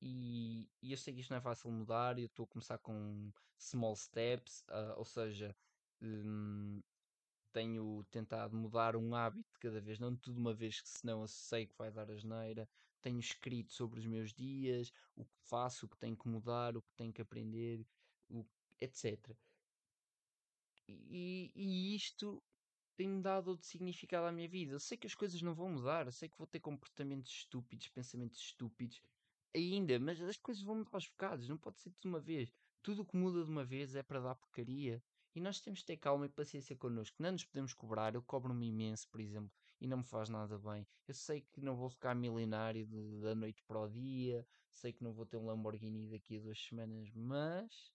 E, 0.01 0.69
e 0.81 0.91
eu 0.91 0.97
sei 0.97 1.13
que 1.13 1.21
isto 1.21 1.31
não 1.31 1.37
é 1.37 1.41
fácil 1.41 1.71
mudar, 1.71 2.17
eu 2.19 2.27
estou 2.27 2.45
a 2.45 2.47
começar 2.47 2.77
com 2.77 3.31
small 3.57 3.95
steps, 3.95 4.63
ah, 4.69 4.95
ou 4.97 5.05
seja, 5.05 5.55
hum, 6.01 6.81
tenho 7.51 8.05
tentado 8.11 8.55
mudar 8.55 8.95
um 8.95 9.15
hábito 9.15 9.51
de 9.53 9.59
cada 9.59 9.81
vez, 9.81 9.99
não 9.99 10.15
tudo 10.15 10.37
uma 10.37 10.53
vez, 10.53 10.79
que 10.81 10.89
senão 10.89 11.21
eu 11.21 11.27
sei 11.27 11.65
que 11.65 11.75
vai 11.77 11.91
dar 11.91 12.09
asneira. 12.11 12.69
Tenho 13.01 13.19
escrito 13.19 13.73
sobre 13.73 13.99
os 13.99 14.05
meus 14.05 14.33
dias, 14.33 14.93
o 15.15 15.25
que 15.25 15.37
faço, 15.45 15.85
o 15.85 15.89
que 15.89 15.97
tenho 15.97 16.17
que 16.17 16.27
mudar, 16.27 16.77
o 16.77 16.81
que 16.81 16.93
tenho 16.95 17.13
que 17.13 17.21
aprender, 17.21 17.85
o, 18.29 18.45
etc. 18.79 19.35
E, 21.09 21.51
e 21.55 21.95
isto 21.95 22.41
tem-me 22.95 23.21
dado 23.21 23.49
outro 23.49 23.65
significado 23.65 24.27
à 24.27 24.31
minha 24.31 24.47
vida. 24.47 24.73
Eu 24.73 24.79
sei 24.79 24.97
que 24.97 25.07
as 25.07 25.15
coisas 25.15 25.41
não 25.41 25.53
vão 25.53 25.69
mudar, 25.69 26.05
eu 26.05 26.11
sei 26.11 26.27
que 26.27 26.37
vou 26.37 26.47
ter 26.47 26.59
comportamentos 26.59 27.31
estúpidos, 27.31 27.87
pensamentos 27.87 28.39
estúpidos 28.39 29.01
ainda, 29.55 29.99
mas 29.99 30.21
as 30.21 30.37
coisas 30.37 30.63
vão 30.63 30.75
mudar 30.75 30.91
aos 30.93 31.07
bocados, 31.07 31.47
não 31.47 31.57
pode 31.57 31.79
ser 31.79 31.91
de 31.99 32.07
uma 32.07 32.19
vez. 32.19 32.53
Tudo 32.81 33.01
o 33.01 33.05
que 33.05 33.17
muda 33.17 33.43
de 33.43 33.49
uma 33.49 33.63
vez 33.63 33.95
é 33.95 34.03
para 34.03 34.19
dar 34.19 34.35
porcaria. 34.35 35.03
E 35.35 35.39
nós 35.39 35.61
temos 35.61 35.79
de 35.79 35.85
ter 35.85 35.97
calma 35.97 36.25
e 36.25 36.29
paciência 36.29 36.75
connosco. 36.75 37.15
Não 37.21 37.31
nos 37.31 37.45
podemos 37.45 37.73
cobrar. 37.73 38.15
Eu 38.15 38.21
cobro-me 38.23 38.67
imenso, 38.67 39.07
por 39.09 39.21
exemplo, 39.21 39.51
e 39.79 39.87
não 39.87 39.97
me 39.97 40.03
faz 40.03 40.27
nada 40.27 40.57
bem. 40.57 40.87
Eu 41.07 41.13
sei 41.13 41.41
que 41.41 41.61
não 41.61 41.75
vou 41.75 41.89
ficar 41.89 42.15
milionário 42.15 42.87
da 43.21 43.35
noite 43.35 43.63
para 43.63 43.79
o 43.79 43.87
dia, 43.87 44.45
sei 44.71 44.91
que 44.91 45.03
não 45.03 45.13
vou 45.13 45.25
ter 45.25 45.37
um 45.37 45.45
Lamborghini 45.45 46.09
daqui 46.09 46.37
a 46.37 46.41
duas 46.41 46.59
semanas, 46.59 47.09
mas 47.13 47.91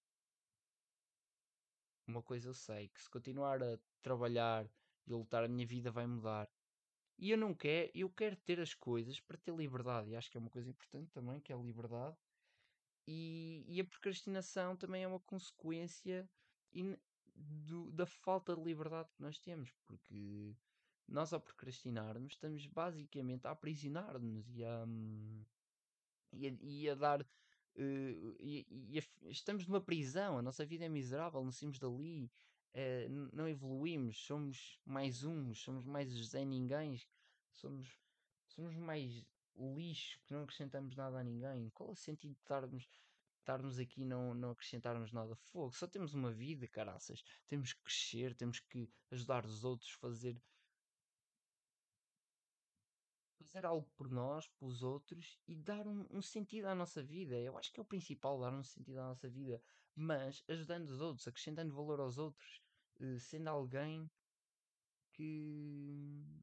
uma 2.06 2.22
coisa 2.22 2.48
eu 2.48 2.54
sei, 2.54 2.88
que 2.88 3.00
se 3.02 3.10
continuar 3.10 3.62
a 3.62 3.78
trabalhar 4.02 4.70
e 5.06 5.12
a 5.12 5.16
lutar, 5.16 5.44
a 5.44 5.48
minha 5.48 5.66
vida 5.66 5.90
vai 5.90 6.06
mudar. 6.06 6.50
E 7.18 7.30
eu 7.30 7.38
não 7.38 7.54
quero, 7.54 7.90
eu 7.94 8.10
quero 8.10 8.36
ter 8.36 8.60
as 8.60 8.74
coisas 8.74 9.20
para 9.20 9.38
ter 9.38 9.54
liberdade. 9.54 10.10
E 10.10 10.16
acho 10.16 10.30
que 10.30 10.36
é 10.36 10.40
uma 10.40 10.50
coisa 10.50 10.70
importante 10.70 11.10
também, 11.12 11.40
que 11.40 11.52
é 11.52 11.56
a 11.56 11.58
liberdade. 11.58 12.16
E, 13.06 13.64
e 13.68 13.80
a 13.80 13.84
procrastinação 13.84 14.76
também 14.76 15.02
é 15.04 15.08
uma 15.08 15.20
consequência 15.20 16.30
in- 16.72 16.98
do- 17.34 17.90
da 17.92 18.06
falta 18.06 18.54
de 18.56 18.62
liberdade 18.62 19.10
que 19.12 19.20
nós 19.22 19.38
temos, 19.38 19.72
porque 19.86 20.56
nós 21.06 21.32
ao 21.32 21.40
procrastinarmos 21.40 22.34
estamos 22.34 22.66
basicamente 22.66 23.46
a 23.46 23.50
aprisionar-nos 23.52 24.48
e 24.50 24.64
a, 24.64 24.84
hum, 24.86 25.44
e 26.32 26.46
a, 26.48 26.50
e 26.60 26.90
a 26.90 26.94
dar. 26.94 27.26
Eh, 27.76 28.36
e- 28.40 28.66
e 28.90 28.98
a- 28.98 29.30
estamos 29.30 29.66
numa 29.66 29.80
prisão, 29.80 30.38
a 30.38 30.42
nossa 30.42 30.64
vida 30.66 30.84
é 30.84 30.88
miserável, 30.88 31.42
não 31.42 31.52
saímos 31.52 31.78
dali, 31.78 32.30
n- 32.74 33.30
não 33.32 33.48
evoluímos, 33.48 34.18
somos 34.24 34.80
mais 34.84 35.24
uns, 35.24 35.60
somos 35.62 35.84
mais 35.86 36.08
Zé 36.10 36.44
Ninguém, 36.44 37.00
somos, 37.52 37.98
somos 38.46 38.74
mais 38.76 39.24
lixo 39.56 40.18
que 40.24 40.32
não 40.32 40.42
acrescentamos 40.42 40.96
nada 40.96 41.18
a 41.18 41.24
ninguém. 41.24 41.70
Qual 41.70 41.90
é 41.90 41.92
o 41.92 41.96
sentido 41.96 42.32
de 42.34 42.40
estarmos, 42.40 42.88
estarmos 43.38 43.78
aqui 43.78 44.02
e 44.02 44.04
não, 44.04 44.34
não 44.34 44.50
acrescentarmos 44.50 45.12
nada? 45.12 45.34
Fogo, 45.36 45.72
só 45.74 45.86
temos 45.86 46.14
uma 46.14 46.32
vida, 46.32 46.66
caraças. 46.66 47.22
Temos 47.46 47.72
que 47.72 47.82
crescer, 47.82 48.34
temos 48.34 48.58
que 48.60 48.88
ajudar 49.10 49.44
os 49.46 49.64
outros, 49.64 49.90
fazer 49.90 50.40
fazer 53.44 53.66
algo 53.66 53.88
por 53.96 54.10
nós, 54.10 54.48
pelos 54.48 54.82
outros 54.82 55.38
e 55.46 55.54
dar 55.56 55.86
um, 55.86 56.06
um 56.10 56.22
sentido 56.22 56.66
à 56.66 56.74
nossa 56.74 57.02
vida. 57.02 57.38
Eu 57.40 57.56
acho 57.58 57.72
que 57.72 57.80
é 57.80 57.82
o 57.82 57.86
principal, 57.86 58.40
dar 58.40 58.52
um 58.52 58.62
sentido 58.62 58.98
à 59.00 59.04
nossa 59.08 59.28
vida, 59.28 59.62
mas 59.94 60.42
ajudando 60.48 60.88
os 60.88 61.00
outros, 61.00 61.26
acrescentando 61.28 61.74
valor 61.74 62.00
aos 62.00 62.18
outros, 62.18 62.62
eh, 63.00 63.18
sendo 63.18 63.48
alguém 63.48 64.10
que 65.12 66.42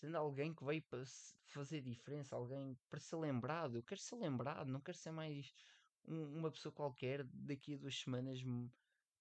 sendo 0.00 0.16
alguém 0.16 0.54
que 0.54 0.64
veio 0.64 0.82
para 0.82 1.02
fazer 1.46 1.80
diferença, 1.80 2.34
alguém 2.36 2.76
para 2.90 2.98
ser 3.00 3.16
lembrado. 3.16 3.76
Eu 3.76 3.82
quero 3.82 4.00
ser 4.00 4.16
lembrado, 4.16 4.68
não 4.68 4.80
quero 4.80 4.98
ser 4.98 5.12
mais 5.12 5.54
um- 6.04 6.38
uma 6.38 6.50
pessoa 6.50 6.72
qualquer 6.72 7.24
daqui 7.24 7.74
a 7.74 7.78
duas 7.78 7.94
semanas 7.98 8.40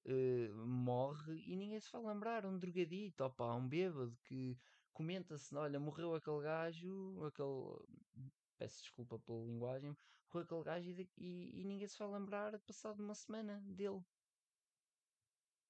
eh, 0.05 0.49
morre 0.53 1.43
e 1.45 1.55
ninguém 1.55 1.79
se 1.79 1.91
vai 1.91 2.01
lembrar. 2.01 2.45
Um 2.45 2.57
drogadito, 2.57 3.23
opá, 3.23 3.55
um 3.55 3.67
bêbado 3.67 4.17
que 4.23 4.57
comenta-se, 4.93 5.55
olha, 5.55 5.79
morreu 5.79 6.15
aquele 6.15 6.41
gajo, 6.41 7.23
aquele. 7.25 8.31
Peço 8.57 8.81
desculpa 8.83 9.19
pela 9.19 9.43
linguagem, 9.45 9.97
morreu 10.33 10.45
aquele 10.45 10.63
gajo 10.63 10.89
e, 10.91 11.11
e- 11.17 11.61
e 11.61 11.65
ninguém 11.65 11.87
se 11.87 11.97
vai 11.99 12.07
lembrar 12.09 12.59
passado 12.61 13.01
uma 13.03 13.15
semana 13.15 13.61
dele. 13.61 14.01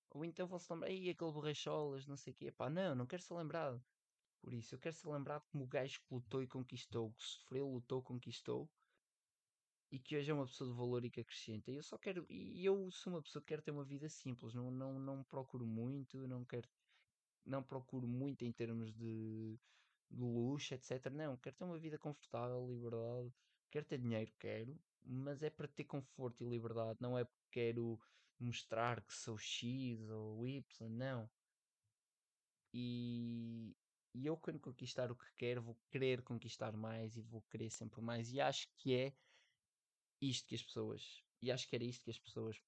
Ou 0.10 0.24
então 0.26 0.48
vão-se 0.48 0.72
lembrar, 0.72 0.90
e 0.92 1.10
aquele 1.10 1.32
borracholas, 1.32 2.06
não 2.08 2.16
sei 2.18 2.34
o 2.34 2.36
quê. 2.36 2.52
Pá, 2.52 2.70
não, 2.70 2.96
não 2.96 3.08
quero 3.08 3.22
ser 3.24 3.34
lembrado 3.34 3.84
por 4.42 4.54
isso. 4.54 4.76
Eu 4.76 4.80
quero 4.80 4.96
ser 4.96 5.10
lembrado 5.10 5.44
como 5.52 5.64
o 5.66 5.68
gajo 5.68 6.00
que 6.02 6.14
lutou 6.14 6.44
e 6.44 6.48
conquistou, 6.48 7.14
que 7.14 7.24
sofreu, 7.24 7.68
lutou, 7.70 8.04
conquistou 8.04 8.72
e 9.92 10.00
que 10.00 10.16
hoje 10.18 10.32
é 10.32 10.34
uma 10.34 10.46
pessoa 10.46 10.70
de 10.70 10.76
valor 10.76 11.04
e 11.06 11.12
que 11.12 11.20
acrescenta. 11.22 11.70
Eu 11.72 11.84
só 11.84 11.98
quero, 11.98 12.26
e 12.30 12.64
eu 12.66 12.90
sou 12.92 13.14
uma 13.14 13.22
pessoa 13.22 13.42
que 13.44 13.50
quer 13.50 13.62
ter 13.62 13.72
uma 13.72 13.84
vida 13.86 14.08
simples, 14.10 14.54
não, 14.54 14.72
não, 14.72 15.00
não 15.00 15.24
procuro 15.24 15.66
muito, 15.68 16.28
não 16.28 16.46
quero 16.46 16.70
não 17.46 17.64
procuro 17.64 18.08
muito 18.08 18.44
em 18.44 18.52
termos 18.52 18.94
de, 18.94 19.58
de 20.10 20.22
luxo, 20.22 20.74
etc. 20.74 21.10
Não, 21.12 21.38
quero 21.38 21.56
ter 21.56 21.64
uma 21.64 21.80
vida 21.80 21.98
confortável, 21.98 22.68
liberdade. 22.68 23.34
Quero 23.70 23.86
ter 23.86 23.98
dinheiro, 24.00 24.32
quero, 24.40 24.78
mas 25.04 25.42
é 25.42 25.50
para 25.50 25.68
ter 25.68 25.86
conforto 25.86 26.44
e 26.44 26.50
liberdade, 26.50 27.00
não 27.02 27.18
é 27.18 27.24
porque 27.24 27.42
quero 27.52 28.00
mostrar 28.40 29.02
que 29.02 29.14
sou 29.14 29.38
X 29.38 30.10
ou 30.10 30.48
Y, 30.48 30.90
não. 30.90 31.30
E, 32.74 33.76
e 34.14 34.26
eu, 34.26 34.38
quando 34.38 34.60
conquistar 34.60 35.12
o 35.12 35.16
que 35.16 35.26
quero, 35.38 35.62
vou 35.62 35.78
querer 35.90 36.22
conquistar 36.22 36.76
mais 36.76 37.16
e 37.16 37.22
vou 37.22 37.42
querer 37.44 37.70
sempre 37.70 38.02
mais. 38.02 38.32
E 38.32 38.42
acho 38.42 38.68
que 38.78 38.94
é 38.94 39.14
isto 40.22 40.48
que 40.48 40.56
as 40.56 40.64
pessoas, 40.64 41.24
e 41.42 41.52
acho 41.52 41.68
que 41.68 41.76
era 41.76 41.84
isto 41.84 42.04
que 42.04 42.12
as 42.12 42.20
pessoas 42.20 42.62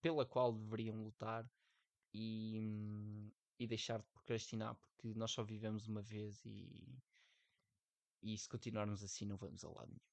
pela 0.00 0.24
qual 0.24 0.52
deveriam 0.52 1.02
lutar 1.02 1.50
e, 2.14 2.58
hum, 2.60 3.30
e 3.58 3.66
deixar 3.66 4.00
de 4.00 4.06
procrastinar, 4.08 4.74
porque 4.74 5.14
nós 5.14 5.30
só 5.30 5.42
vivemos 5.42 5.86
uma 5.88 6.02
vez 6.02 6.44
e, 6.44 7.02
e 8.22 8.36
se 8.38 8.48
continuarmos 8.48 9.02
assim 9.02 9.24
não 9.24 9.36
vamos 9.36 9.64
a 9.64 9.68
lado 9.68 9.88
nenhum. 9.88 10.07